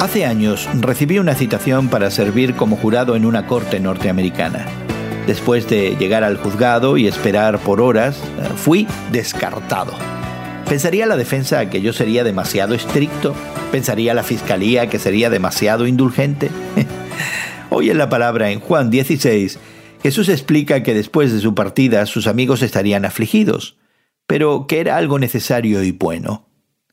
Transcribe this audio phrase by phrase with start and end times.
[0.00, 4.64] Hace años recibí una citación para servir como jurado en una corte norteamericana.
[5.26, 8.16] Después de llegar al juzgado y esperar por horas,
[8.54, 9.92] fui descartado.
[10.68, 13.34] ¿Pensaría la defensa que yo sería demasiado estricto?
[13.72, 16.48] ¿Pensaría la fiscalía que sería demasiado indulgente?
[17.70, 19.58] Hoy en la palabra en Juan 16,
[20.00, 23.78] Jesús explica que después de su partida sus amigos estarían afligidos,
[24.28, 26.48] pero que era algo necesario y bueno.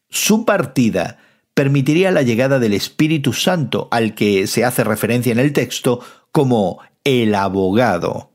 [0.10, 1.20] Su partida
[1.56, 6.02] permitiría la llegada del Espíritu Santo, al que se hace referencia en el texto
[6.32, 8.30] como el abogado.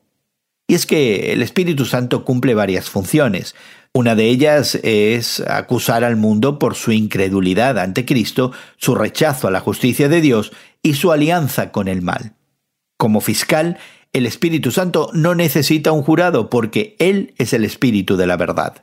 [0.66, 3.55] Y es que el Espíritu Santo cumple varias funciones.
[3.92, 9.50] Una de ellas es acusar al mundo por su incredulidad ante Cristo, su rechazo a
[9.50, 10.52] la justicia de Dios
[10.83, 12.34] y su alianza con el mal.
[12.97, 13.78] Como fiscal,
[14.12, 18.80] el Espíritu Santo no necesita un jurado porque Él es el Espíritu de la verdad.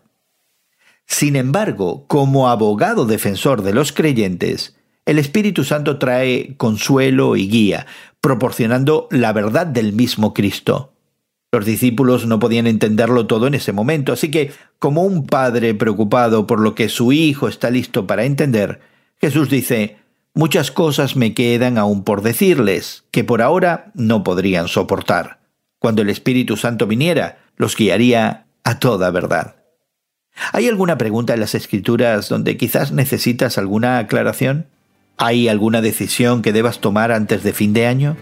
[1.07, 4.75] Sin embargo, como abogado defensor de los creyentes,
[5.05, 7.87] el Espíritu Santo trae consuelo y guía,
[8.21, 10.93] proporcionando la verdad del mismo Cristo.
[11.51, 16.45] Los discípulos no podían entenderlo todo en ese momento, así que, como un padre preocupado
[16.45, 18.81] por lo que su hijo está listo para entender,
[19.19, 19.97] Jesús dice,
[20.37, 25.39] Muchas cosas me quedan aún por decirles, que por ahora no podrían soportar.
[25.79, 29.56] Cuando el Espíritu Santo viniera, los guiaría a toda verdad.
[30.53, 34.67] ¿Hay alguna pregunta en las escrituras donde quizás necesitas alguna aclaración?
[35.17, 38.17] ¿Hay alguna decisión que debas tomar antes de fin de año?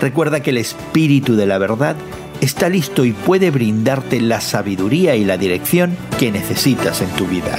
[0.00, 1.96] Recuerda que el Espíritu de la verdad
[2.40, 7.58] está listo y puede brindarte la sabiduría y la dirección que necesitas en tu vida.